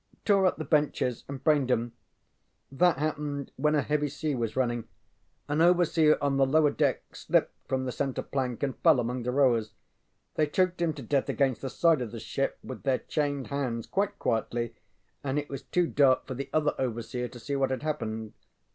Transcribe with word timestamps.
ŌĆØ 0.01 0.23
ŌĆ£Tore 0.33 0.47
up 0.47 0.57
the 0.57 0.65
benches 0.65 1.23
and 1.27 1.43
brained 1.43 1.69
ŌĆśem. 1.69 1.91
That 2.71 2.97
happened 2.97 3.51
when 3.55 3.75
a 3.75 3.83
heavy 3.83 4.07
sea 4.09 4.33
was 4.33 4.55
running. 4.55 4.85
An 5.47 5.61
overseer 5.61 6.17
on 6.23 6.37
the 6.37 6.45
lower 6.47 6.71
deck 6.71 7.15
slipped 7.15 7.53
from 7.67 7.85
the 7.85 7.91
centre 7.91 8.23
plank 8.23 8.63
and 8.63 8.75
fell 8.79 8.99
among 8.99 9.21
the 9.21 9.31
rowers. 9.31 9.73
They 10.33 10.47
choked 10.47 10.81
him 10.81 10.93
to 10.93 11.03
death 11.03 11.29
against 11.29 11.61
the 11.61 11.69
side 11.69 12.01
of 12.01 12.09
the 12.11 12.19
ship 12.19 12.57
with 12.63 12.81
their 12.81 12.97
chained 12.97 13.49
hands 13.49 13.85
quite 13.85 14.17
quietly, 14.17 14.73
and 15.23 15.37
it 15.37 15.49
was 15.49 15.61
too 15.61 15.85
dark 15.85 16.25
for 16.25 16.33
the 16.33 16.49
other 16.51 16.73
overseer 16.79 17.27
to 17.27 17.39
see 17.39 17.55
what 17.55 17.69
had 17.69 17.83
happened. 17.83 18.33